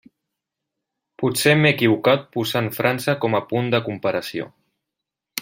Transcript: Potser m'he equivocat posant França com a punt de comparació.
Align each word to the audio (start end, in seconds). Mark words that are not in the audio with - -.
Potser 1.23 1.53
m'he 1.59 1.71
equivocat 1.77 2.25
posant 2.37 2.71
França 2.79 3.15
com 3.27 3.39
a 3.41 3.43
punt 3.53 3.71
de 3.77 3.83
comparació. 3.91 4.51